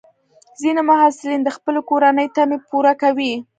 ځینې 0.61 0.81
محصلین 0.89 1.39
د 1.43 1.49
خپلې 1.57 1.81
کورنۍ 1.89 2.27
تمې 2.35 2.57
پوره 2.69 2.93
کوي. 3.01 3.33